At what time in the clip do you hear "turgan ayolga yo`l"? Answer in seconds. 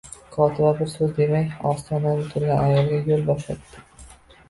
2.35-3.27